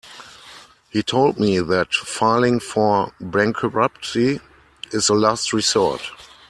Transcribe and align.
He 0.89 1.03
told 1.03 1.39
me 1.39 1.59
that 1.59 1.93
filing 1.93 2.59
for 2.59 3.13
bankruptcy 3.21 4.41
is 4.91 5.05
the 5.05 5.13
last 5.13 5.53
resort. 5.53 6.01